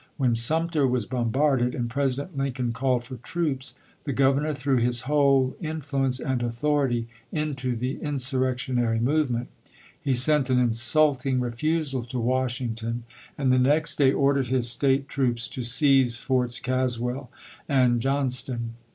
When 0.17 0.33
Sumter 0.33 0.87
was 0.87 1.05
bombarded 1.05 1.75
and 1.75 1.87
President 1.87 2.35
Lin 2.35 2.51
coln 2.53 2.73
called 2.73 3.03
for 3.03 3.17
troops, 3.17 3.75
the 4.03 4.11
Governor 4.13 4.51
threw 4.51 4.77
his 4.77 5.01
whole 5.01 5.55
influence 5.61 6.19
and 6.19 6.41
authority 6.41 7.07
into 7.31 7.75
the 7.75 7.97
insmTec 7.99 8.55
tionary 8.55 8.99
movement. 8.99 9.49
He 10.01 10.15
sent 10.15 10.49
an 10.49 10.57
insulting 10.57 11.39
refusal 11.39 12.03
to 12.05 12.19
Washington, 12.19 13.03
and 13.37 13.51
the 13.53 13.59
next 13.59 13.97
day 13.97 14.11
ordered 14.11 14.47
his 14.47 14.67
State 14.67 15.07
troops 15.07 15.47
to 15.49 15.61
seize 15.61 16.17
Forts 16.17 16.59
Caswell 16.59 17.29
and 17.69 17.99
Johnston. 18.01 18.73